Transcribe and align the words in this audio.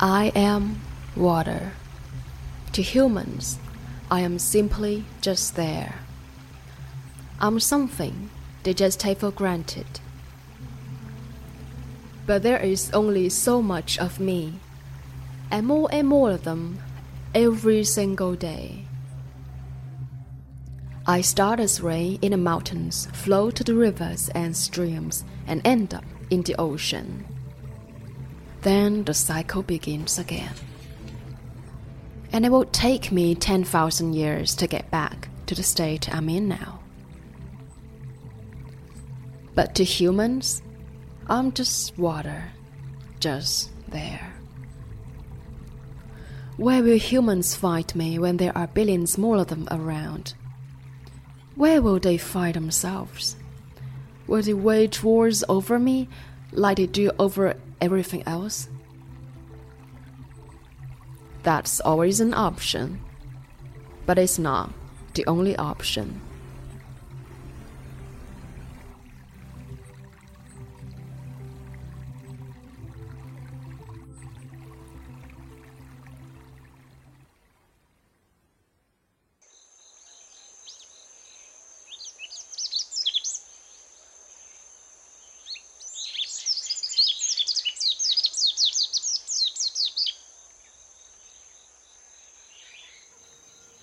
I 0.00 0.30
am 0.36 0.80
water. 1.16 1.72
To 2.74 2.82
humans, 2.82 3.58
I 4.08 4.20
am 4.20 4.38
simply 4.38 5.04
just 5.20 5.56
there. 5.56 5.96
I'm 7.40 7.58
something 7.58 8.30
they 8.62 8.74
just 8.74 9.00
take 9.00 9.18
for 9.18 9.32
granted. 9.32 9.98
But 12.26 12.44
there 12.44 12.60
is 12.60 12.92
only 12.92 13.28
so 13.28 13.60
much 13.60 13.98
of 13.98 14.20
me, 14.20 14.60
and 15.50 15.66
more 15.66 15.88
and 15.90 16.06
more 16.06 16.30
of 16.30 16.44
them 16.44 16.78
every 17.34 17.82
single 17.82 18.36
day. 18.36 18.84
I 21.08 21.22
start 21.22 21.58
as 21.58 21.80
rain 21.80 22.20
in 22.22 22.30
the 22.30 22.36
mountains, 22.36 23.08
flow 23.14 23.50
to 23.50 23.64
the 23.64 23.74
rivers 23.74 24.28
and 24.28 24.56
streams, 24.56 25.24
and 25.44 25.60
end 25.64 25.92
up 25.92 26.04
in 26.30 26.42
the 26.42 26.54
ocean. 26.56 27.24
Then 28.62 29.04
the 29.04 29.14
cycle 29.14 29.62
begins 29.62 30.18
again. 30.18 30.54
And 32.32 32.44
it 32.44 32.50
will 32.50 32.66
take 32.66 33.10
me 33.12 33.34
10,000 33.34 34.12
years 34.12 34.54
to 34.56 34.66
get 34.66 34.90
back 34.90 35.28
to 35.46 35.54
the 35.54 35.62
state 35.62 36.14
I'm 36.14 36.28
in 36.28 36.48
now. 36.48 36.80
But 39.54 39.74
to 39.76 39.84
humans, 39.84 40.62
I'm 41.28 41.52
just 41.52 41.96
water, 41.98 42.44
just 43.20 43.70
there. 43.88 44.34
Where 46.56 46.82
will 46.82 46.98
humans 46.98 47.54
fight 47.54 47.94
me 47.94 48.18
when 48.18 48.36
there 48.36 48.56
are 48.56 48.66
billions 48.66 49.16
more 49.16 49.36
of 49.36 49.46
them 49.46 49.68
around? 49.70 50.34
Where 51.54 51.80
will 51.80 51.98
they 51.98 52.18
fight 52.18 52.54
themselves? 52.54 53.36
Will 54.26 54.42
they 54.42 54.54
wage 54.54 55.02
wars 55.02 55.44
over 55.48 55.78
me 55.78 56.08
like 56.52 56.76
they 56.76 56.86
do 56.86 57.10
over 57.18 57.56
everything 57.80 58.22
else? 58.26 58.68
That's 61.42 61.80
always 61.80 62.20
an 62.20 62.34
option, 62.34 63.00
but 64.06 64.18
it's 64.18 64.38
not 64.38 64.72
the 65.14 65.26
only 65.26 65.56
option. 65.56 66.20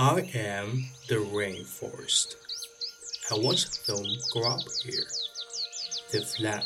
I 0.00 0.30
am 0.32 0.84
the 1.08 1.16
rainforest. 1.16 2.36
I 3.32 3.34
watch 3.36 3.84
them 3.84 4.04
grow 4.32 4.52
up 4.52 4.60
here. 4.84 5.08
They 6.12 6.20
fled, 6.20 6.62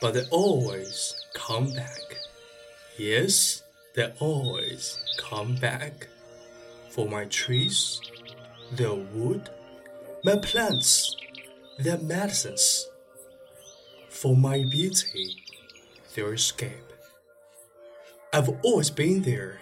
but 0.00 0.14
they 0.14 0.22
always 0.30 1.14
come 1.34 1.74
back. 1.74 2.16
Yes, 2.96 3.62
they 3.94 4.10
always 4.20 4.96
come 5.18 5.56
back. 5.56 6.08
For 6.88 7.06
my 7.06 7.26
trees, 7.26 8.00
their 8.72 8.94
wood, 8.94 9.50
my 10.24 10.36
plants, 10.36 11.14
their 11.78 11.98
medicines. 11.98 12.88
For 14.08 14.34
my 14.34 14.64
beauty, 14.70 15.44
their 16.14 16.32
escape. 16.32 16.90
I've 18.32 18.48
always 18.62 18.88
been 18.88 19.20
there 19.20 19.60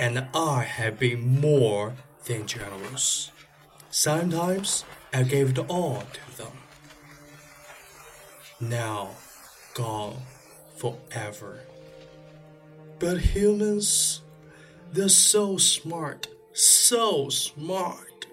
and 0.00 0.26
I 0.32 0.62
have 0.62 0.98
been 0.98 1.40
more 1.42 1.92
than 2.24 2.46
generous. 2.46 3.30
Sometimes 3.90 4.86
I 5.12 5.24
gave 5.24 5.50
it 5.50 5.58
all 5.68 6.02
to 6.14 6.36
them. 6.38 6.52
Now, 8.58 9.10
gone 9.74 10.22
forever. 10.74 11.60
But 12.98 13.18
humans, 13.18 14.22
they're 14.90 15.10
so 15.10 15.58
smart, 15.58 16.28
so 16.54 17.28
smart. 17.28 18.26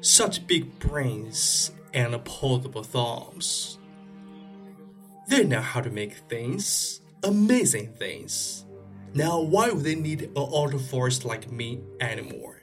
Such 0.00 0.46
big 0.46 0.78
brains 0.78 1.70
and 1.92 2.14
opposable 2.14 2.82
thumbs. 2.82 3.78
They 5.28 5.44
know 5.44 5.60
how 5.60 5.82
to 5.82 5.90
make 5.90 6.14
things, 6.30 7.02
amazing 7.22 7.92
things. 7.98 8.64
Now, 9.14 9.40
why 9.40 9.70
would 9.70 9.84
they 9.84 9.94
need 9.94 10.22
an 10.22 10.32
auto 10.36 10.78
forest 10.78 11.24
like 11.24 11.50
me 11.50 11.80
anymore? 12.00 12.62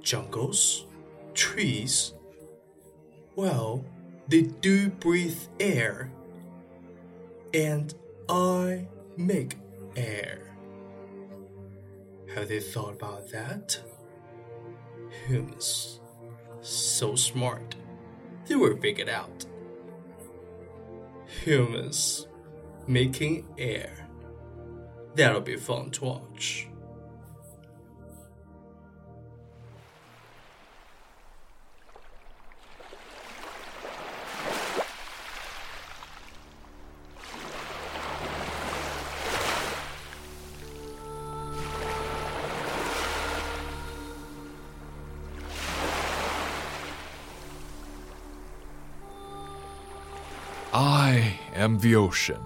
Jungles? 0.00 0.86
Trees? 1.34 2.14
Well, 3.36 3.84
they 4.28 4.42
do 4.42 4.88
breathe 4.88 5.38
air. 5.60 6.10
And 7.52 7.94
I 8.28 8.86
make 9.16 9.56
air. 9.96 10.54
Have 12.34 12.48
they 12.48 12.60
thought 12.60 12.94
about 12.94 13.30
that? 13.30 13.78
Humans. 15.26 16.00
So 16.60 17.14
smart. 17.14 17.74
They 18.46 18.54
were 18.54 18.76
figured 18.76 19.08
out. 19.08 19.46
Humans 21.44 22.26
making 22.86 23.46
air. 23.58 24.07
That'll 25.18 25.40
be 25.40 25.56
fun 25.56 25.90
to 25.90 26.04
watch. 26.04 26.68
I 50.72 51.40
am 51.56 51.80
the 51.80 51.96
ocean. 51.96 52.38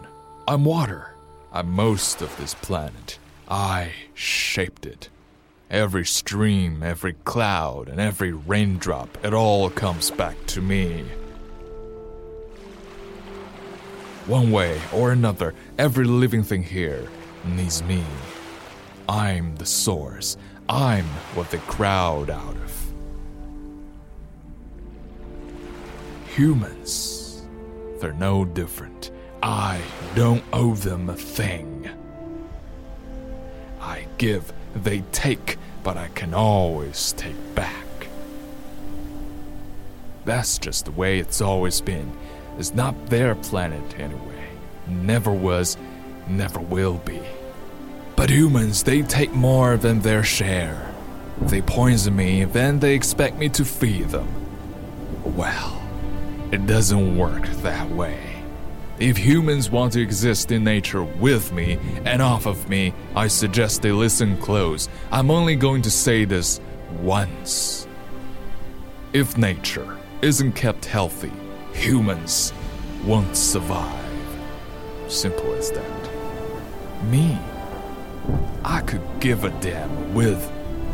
I'm 0.49 0.65
water. 0.65 1.12
I'm 1.55 1.71
most 1.71 2.23
of 2.23 2.35
this 2.39 2.55
planet. 2.55 3.19
I 3.47 3.93
shaped 4.15 4.87
it. 4.87 5.11
Every 5.71 6.07
stream, 6.07 6.83
every 6.83 7.13
cloud, 7.13 7.89
and 7.89 8.01
every 8.01 8.33
raindrop, 8.33 9.23
it 9.23 9.35
all 9.35 9.69
comes 9.69 10.11
back 10.11 10.37
to 10.47 10.63
me. 10.63 11.05
One 14.27 14.51
way 14.51 14.81
or 14.95 15.13
another, 15.13 15.55
every 15.79 16.07
living 16.07 16.43
thing 16.43 16.63
here 16.63 17.07
needs 17.45 17.83
me. 17.83 18.03
I'm 19.07 19.55
the 19.57 19.67
source. 19.67 20.39
I'm 20.71 21.05
what 21.35 21.51
they 21.51 21.59
crowd 21.59 22.31
out 22.31 22.57
of. 22.57 22.93
Humans, 26.35 27.43
they're 28.01 28.15
no 28.15 28.47
different. 28.47 29.12
I 29.43 29.81
don't 30.15 30.45
owe 30.53 30.75
them 30.75 31.11
a 31.11 31.15
thing. 31.17 31.91
I 33.81 34.07
give, 34.19 34.53
they 34.75 35.01
take, 35.11 35.59
but 35.83 35.97
I 35.97 36.09
can 36.09 36.33
always 36.33 37.13
take 37.15 37.55
back. 37.57 37.75
That's 40.25 40.59
just 40.59 40.85
the 40.85 40.93
way 40.93 41.19
it's 41.19 41.41
always 41.41 41.81
been. 41.81 42.17
It's 42.57 42.73
not 42.73 43.07
their 43.07 43.35
planet 43.35 43.99
anyway. 43.99 44.49
Never 44.87 45.33
was, 45.33 45.77
never 46.29 46.61
will 46.61 46.99
be. 46.99 47.21
But 48.15 48.31
humans, 48.31 48.85
they 48.85 49.03
take 49.03 49.33
more 49.33 49.77
than 49.77 50.01
their 50.01 50.23
share. 50.23 50.89
They 51.41 51.63
poison 51.63 52.15
me, 52.15 52.45
then 52.45 52.79
they 52.79 52.95
expect 52.95 53.39
me 53.39 53.49
to 53.49 53.65
feed 53.65 54.11
them. 54.11 54.29
Well, 55.25 55.83
it 56.53 56.65
doesn't 56.67 57.17
work 57.17 57.49
that 57.63 57.91
way. 57.91 58.32
If 59.03 59.17
humans 59.17 59.69
want 59.69 59.95
to 59.95 60.01
exist 60.01 60.53
in 60.53 60.63
nature 60.63 61.03
with 61.03 61.53
me 61.53 61.77
and 62.05 62.23
off 62.23 62.47
of 62.47 62.69
me, 62.69 62.95
I 63.17 63.27
suggest 63.27 63.83
they 63.83 63.91
listen 63.91 64.37
close. 64.37 64.89
I'm 65.11 65.29
only 65.29 65.57
going 65.57 65.83
to 65.83 65.91
say 65.91 66.25
this 66.25 66.61
once. 67.01 67.89
If 69.13 69.37
nature 69.37 69.99
isn't 70.23 70.53
kept 70.53 70.85
healthy, 70.85 71.33
humans 71.73 72.53
won't 73.05 73.37
survive. 73.37 74.07
Simple 75.09 75.53
as 75.55 75.73
that. 75.73 76.11
Me, 77.11 77.37
I 78.65 78.83
could 78.83 79.03
give 79.19 79.43
a 79.43 79.51
damn 79.59 80.15
with 80.15 80.49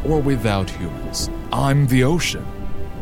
or 0.07 0.19
without 0.19 0.71
humans. 0.71 1.29
I'm 1.53 1.87
the 1.89 2.05
ocean. 2.05 2.47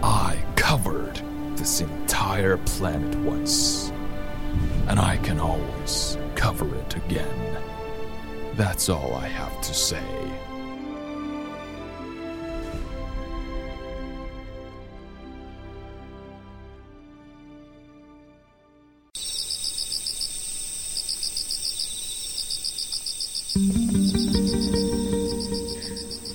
I 0.03 0.37
covered 0.57 1.23
this 1.55 1.81
entire 1.81 2.57
planet 2.57 3.15
once 3.21 3.93
and 4.89 4.99
I 4.99 5.17
can 5.19 5.41
always 5.41 6.19
cover 6.35 6.75
it 6.77 6.97
again. 6.97 7.59
That's 8.55 8.89
all 8.89 9.15
I 9.15 9.29
have 9.29 9.61
to 9.63 9.75
say. 9.75 10.03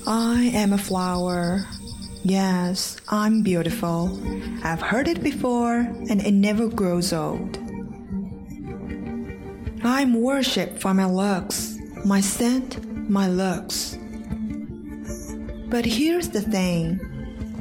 I 0.07 0.51
am 0.55 0.73
a 0.73 0.77
flower. 0.77 1.67
Yes, 2.23 2.97
I'm 3.09 3.43
beautiful. 3.43 4.19
I've 4.63 4.81
heard 4.81 5.07
it 5.07 5.21
before, 5.21 5.79
and 6.09 6.21
it 6.21 6.33
never 6.33 6.67
grows 6.67 7.13
old. 7.13 7.60
I'm 9.83 10.21
worshipped 10.21 10.79
for 10.79 10.93
my 10.93 11.05
looks, 11.05 11.75
my 12.05 12.21
scent, 12.21 13.09
my 13.09 13.27
looks. 13.27 13.97
But 15.69 15.85
here's 15.85 16.29
the 16.29 16.41
thing 16.41 16.99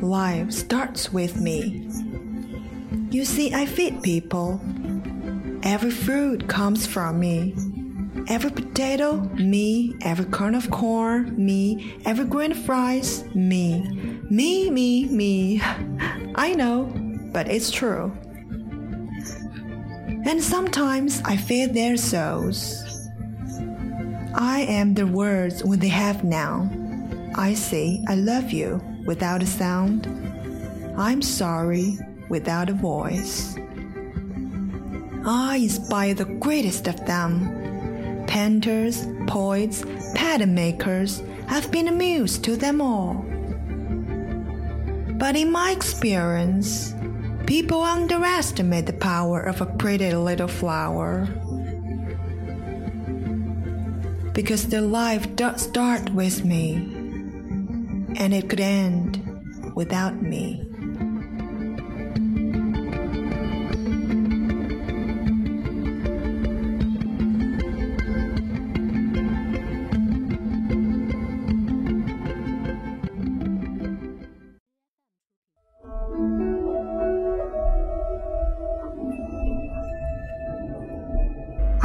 life 0.02 0.52
starts 0.52 1.10
with 1.10 1.40
me. 1.40 1.88
You 3.10 3.24
see, 3.24 3.54
I 3.54 3.64
feed 3.64 4.02
people. 4.02 4.60
Every 5.62 5.90
fruit 5.90 6.46
comes 6.46 6.86
from 6.86 7.20
me. 7.20 7.54
Every 8.28 8.50
potato, 8.50 9.16
me. 9.34 9.96
Every 10.02 10.26
kernel 10.26 10.58
of 10.58 10.70
corn, 10.70 11.34
me. 11.42 11.96
Every 12.04 12.26
grain 12.26 12.52
of 12.52 12.68
rice, 12.68 13.24
me. 13.34 13.80
Me, 14.28 14.68
me, 14.68 15.06
me. 15.06 15.62
I 16.34 16.52
know, 16.52 16.92
but 17.32 17.48
it's 17.48 17.70
true. 17.70 18.12
And 20.30 20.40
sometimes 20.40 21.20
I 21.24 21.36
feed 21.36 21.74
their 21.74 21.96
souls. 21.96 22.84
I 24.32 24.60
am 24.60 24.94
their 24.94 25.08
words 25.08 25.64
when 25.64 25.80
they 25.80 25.88
have 25.88 26.22
now. 26.22 26.70
I 27.34 27.54
say 27.54 28.04
I 28.06 28.14
love 28.14 28.52
you 28.52 28.80
without 29.04 29.42
a 29.42 29.46
sound. 29.46 30.06
I'm 30.96 31.20
sorry 31.20 31.98
without 32.28 32.70
a 32.70 32.74
voice. 32.74 33.56
I 35.26 35.56
inspire 35.62 36.14
the 36.14 36.26
greatest 36.38 36.86
of 36.86 37.04
them. 37.06 38.24
Painters, 38.28 39.08
poets, 39.26 39.84
pattern 40.14 40.54
makers 40.54 41.24
have 41.48 41.72
been 41.72 41.88
amused 41.88 42.44
to 42.44 42.54
them 42.54 42.80
all. 42.80 43.24
But 45.18 45.34
in 45.34 45.50
my 45.50 45.72
experience, 45.72 46.94
people 47.50 47.82
underestimate 47.82 48.86
the 48.86 48.92
power 48.92 49.40
of 49.40 49.60
a 49.60 49.66
pretty 49.66 50.14
little 50.14 50.46
flower. 50.46 51.26
Because 54.32 54.68
their 54.68 54.80
life 54.80 55.34
does 55.34 55.62
start 55.62 56.10
with 56.10 56.44
me, 56.44 56.74
and 58.14 58.32
it 58.32 58.48
could 58.48 58.60
end 58.60 59.18
without 59.74 60.22
me. 60.22 60.69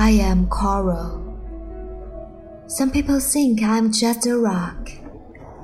I 0.05 0.11
am 0.11 0.45
coral. 0.49 1.17
Some 2.67 2.91
people 2.91 3.19
think 3.19 3.63
I'm 3.63 3.91
just 3.91 4.27
a 4.27 4.37
rock, 4.37 4.91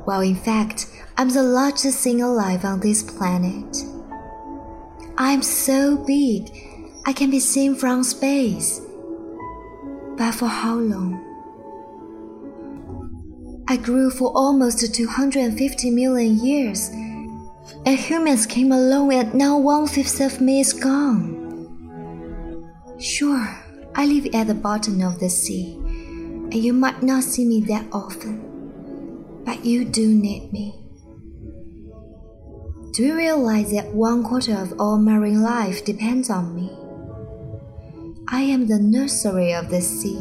while 0.05 0.21
in 0.21 0.33
fact, 0.33 0.87
I'm 1.15 1.29
the 1.29 1.43
largest 1.43 2.03
thing 2.03 2.23
alive 2.23 2.65
on 2.65 2.79
this 2.79 3.03
planet. 3.03 3.85
I'm 5.15 5.43
so 5.43 5.95
big, 6.07 6.49
I 7.05 7.13
can 7.13 7.29
be 7.29 7.39
seen 7.39 7.75
from 7.75 8.01
space. 8.03 8.81
But 10.17 10.31
for 10.31 10.47
how 10.47 10.73
long? 10.73 11.21
I 13.67 13.77
grew 13.77 14.09
for 14.09 14.31
almost 14.35 14.91
250 14.91 15.91
million 15.91 16.43
years, 16.43 16.89
and 17.85 17.95
humans 17.95 18.47
came 18.47 18.71
along, 18.71 19.13
and 19.13 19.35
now 19.35 19.59
one 19.59 19.85
fifth 19.85 20.19
of 20.19 20.41
me 20.41 20.61
is 20.61 20.73
gone. 20.73 21.37
Sure. 22.99 23.70
I 23.93 24.05
live 24.05 24.33
at 24.33 24.47
the 24.47 24.53
bottom 24.53 25.01
of 25.01 25.19
the 25.19 25.29
sea, 25.29 25.73
and 25.75 26.55
you 26.55 26.73
might 26.73 27.03
not 27.03 27.23
see 27.23 27.45
me 27.45 27.61
that 27.61 27.85
often, 27.91 29.43
but 29.45 29.65
you 29.65 29.83
do 29.83 30.07
need 30.07 30.53
me. 30.53 30.75
Do 32.93 33.03
you 33.03 33.15
realize 33.15 33.71
that 33.71 33.93
one 33.93 34.23
quarter 34.23 34.53
of 34.53 34.79
all 34.79 34.97
marine 34.97 35.41
life 35.41 35.83
depends 35.85 36.29
on 36.29 36.55
me? 36.55 36.69
I 38.27 38.41
am 38.41 38.67
the 38.67 38.79
nursery 38.79 39.53
of 39.53 39.69
the 39.69 39.81
sea. 39.81 40.19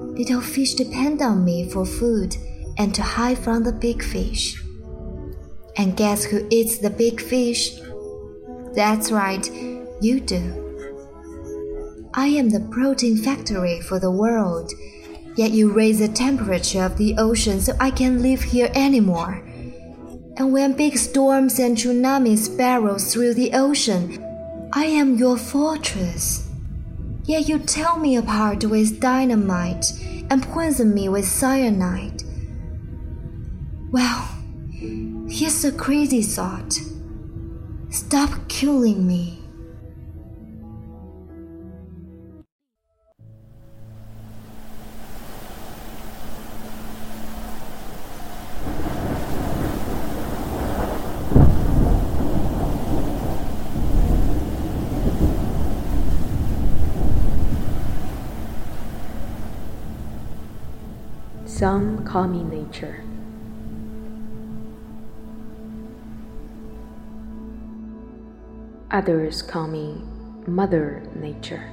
Little 0.00 0.40
fish 0.40 0.74
depend 0.74 1.22
on 1.22 1.44
me 1.44 1.68
for 1.68 1.84
food 1.84 2.36
and 2.78 2.94
to 2.94 3.02
hide 3.02 3.38
from 3.38 3.64
the 3.64 3.72
big 3.72 4.02
fish. 4.02 4.62
And 5.76 5.96
guess 5.96 6.24
who 6.24 6.46
eats 6.50 6.78
the 6.78 6.90
big 6.90 7.20
fish? 7.20 7.78
That's 8.74 9.10
right, 9.10 9.50
you 10.00 10.20
do. 10.20 10.63
I 12.16 12.28
am 12.28 12.50
the 12.50 12.60
protein 12.60 13.16
factory 13.16 13.80
for 13.80 13.98
the 13.98 14.10
world. 14.10 14.72
Yet 15.36 15.50
you 15.50 15.72
raise 15.72 15.98
the 15.98 16.06
temperature 16.06 16.84
of 16.84 16.96
the 16.96 17.16
ocean 17.18 17.60
so 17.60 17.72
I 17.80 17.90
can't 17.90 18.20
live 18.20 18.40
here 18.40 18.70
anymore. 18.72 19.42
And 20.36 20.52
when 20.52 20.74
big 20.74 20.96
storms 20.96 21.58
and 21.58 21.76
tsunamis 21.76 22.56
barrel 22.56 22.98
through 22.98 23.34
the 23.34 23.52
ocean, 23.52 24.22
I 24.72 24.84
am 24.84 25.16
your 25.16 25.36
fortress. 25.36 26.48
Yet 27.24 27.48
you 27.48 27.58
tear 27.58 27.96
me 27.96 28.16
apart 28.16 28.64
with 28.64 29.00
dynamite 29.00 29.86
and 30.30 30.40
poison 30.40 30.94
me 30.94 31.08
with 31.08 31.26
cyanide. 31.26 32.22
Well, 33.90 34.28
here's 35.28 35.64
a 35.64 35.72
crazy 35.72 36.22
thought. 36.22 36.78
Stop 37.90 38.48
killing 38.48 39.04
me. 39.04 39.43
Some 61.64 62.04
call 62.04 62.28
me 62.28 62.42
nature. 62.42 63.00
Others 68.90 69.40
call 69.40 69.68
me 69.68 70.02
Mother 70.46 71.02
Nature. 71.14 71.70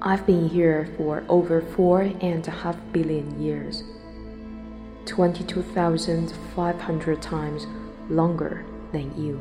I've 0.00 0.24
been 0.24 0.48
here 0.48 0.88
for 0.96 1.22
over 1.28 1.60
four 1.60 2.10
and 2.22 2.48
a 2.48 2.50
half 2.50 2.78
billion 2.92 3.38
years, 3.38 3.84
22,500 5.04 7.20
times 7.20 7.66
longer 8.08 8.64
than 8.92 9.14
you. 9.22 9.38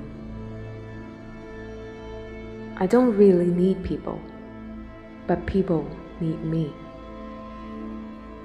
I 2.75 2.85
don't 2.85 3.15
really 3.15 3.45
need 3.45 3.81
people, 3.81 4.19
but 5.25 5.45
people 5.45 5.89
need 6.19 6.43
me. 6.43 6.73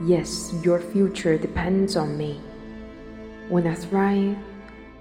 Yes, 0.05 0.53
your 0.65 0.81
future 0.81 1.39
depends 1.39 1.95
on 1.95 2.19
me. 2.19 2.41
When 3.49 3.69
I 3.69 3.75
thrive, 3.77 4.37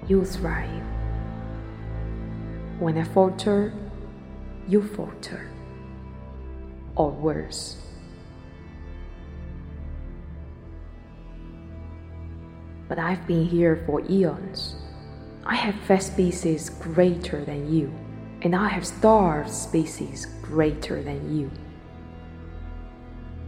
you 0.07 0.23
thrive. 0.23 0.83
When 2.77 2.99
I 2.99 3.03
falter, 3.05 3.73
you 4.67 4.83
falter. 4.83 5.49
Or 6.95 7.09
worse. 7.09 7.77
But 12.87 12.99
I've 12.99 13.25
been 13.25 13.45
here 13.45 13.81
for 13.87 14.03
eons. 14.07 14.75
I 15.47 15.55
have 15.55 15.73
fed 15.87 16.03
species 16.03 16.69
greater 16.69 17.43
than 17.43 17.73
you, 17.73 17.91
and 18.43 18.55
I 18.55 18.67
have 18.67 18.85
starved 18.85 19.49
species 19.49 20.27
greater 20.43 21.01
than 21.01 21.35
you. 21.35 21.49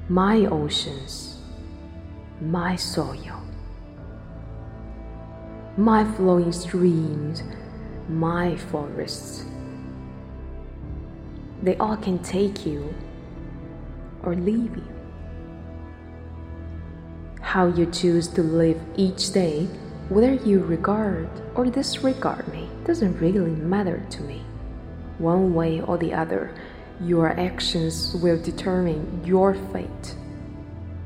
My 0.09 0.45
oceans, 0.47 1.42
my 2.51 2.75
soil, 2.75 3.41
my 5.77 6.03
flowing 6.15 6.51
streams, 6.51 7.41
my 8.09 8.55
forests. 8.57 9.45
They 11.61 11.77
all 11.77 11.95
can 11.95 12.19
take 12.19 12.65
you, 12.65 12.93
or 14.23 14.35
leave 14.35 14.75
you. 14.75 14.87
How 17.39 17.67
you 17.67 17.85
choose 17.85 18.27
to 18.29 18.41
live 18.41 18.81
each 18.97 19.31
day, 19.31 19.67
whether 20.09 20.33
you 20.33 20.59
regard 20.59 21.29
or 21.55 21.65
disregard 21.65 22.47
me, 22.49 22.67
doesn't 22.83 23.17
really 23.19 23.51
matter 23.51 24.05
to 24.09 24.21
me. 24.23 24.43
One 25.17 25.53
way 25.53 25.79
or 25.79 25.97
the 25.97 26.13
other, 26.13 26.53
your 26.99 27.29
actions 27.39 28.15
will 28.15 28.41
determine 28.41 29.23
your 29.23 29.53
fate, 29.71 30.15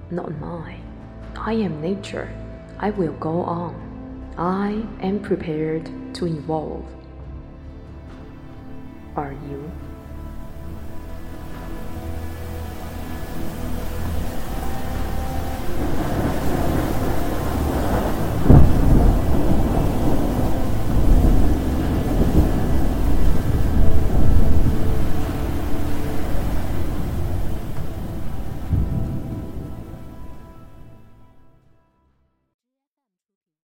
not 0.10 0.32
mine. 0.40 0.87
I 1.40 1.54
am 1.54 1.82
nature. 1.82 2.30
I 2.80 2.90
will 2.90 3.14
go 3.14 3.42
on. 3.42 3.74
I 4.38 4.84
am 5.02 5.20
prepared 5.20 5.90
to 6.16 6.28
evolve. 6.28 6.86
Are 9.16 9.34
you? 9.50 9.72